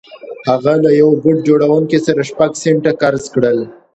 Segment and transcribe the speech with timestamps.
[0.49, 1.97] هغه له يوه بوټ جوړوونکي
[2.29, 3.59] شپږ سنټه قرض کړل.